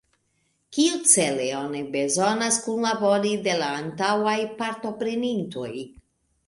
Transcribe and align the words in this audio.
Kiucele 0.77 1.45
oni 1.57 1.83
bezonas 1.97 2.57
kunlaboron 2.65 3.45
de 3.49 3.57
la 3.63 3.69
antaŭaj 3.85 4.37
partoprenintoj? 4.65 5.73